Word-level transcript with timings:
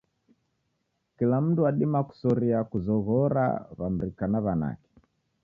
Kila 1.17 1.37
mndu 1.43 1.59
wadima 1.65 1.99
kusoria 2.07 2.59
kuzoghora 2.69 3.45
w'amrika 3.79 4.23
na 4.31 4.39
w'anake. 4.45 4.91